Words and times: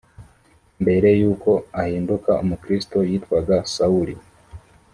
mbere 0.81 1.09
y 1.21 1.23
uko 1.31 1.51
ahinduka 1.81 2.31
umukristo 2.43 2.97
yitwaga 3.09 3.57
sawuli 3.73 4.15